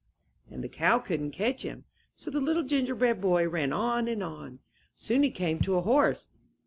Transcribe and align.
And 0.49 0.63
the 0.63 0.67
cow 0.67 0.97
couIdn^t 0.97 1.31
catch 1.31 1.61
him. 1.61 1.83
So 2.15 2.31
the 2.31 2.41
Little 2.41 2.63
Gingerbread 2.63 3.21
Boy 3.21 3.47
ran 3.47 3.71
on 3.71 4.07
and 4.07 4.23
on. 4.23 4.57
Soon 4.95 5.21
he 5.21 5.29
came 5.29 5.59
to 5.59 5.75
a 5.75 5.81
horse. 5.81 6.29